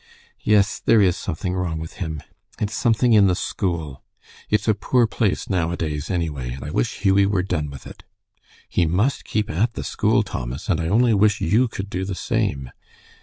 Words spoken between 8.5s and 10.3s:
"He must keep at the school,